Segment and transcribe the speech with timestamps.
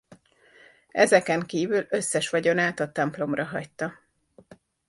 [0.91, 3.93] Ezeken kívül összes vagyonát a templomra hagyta.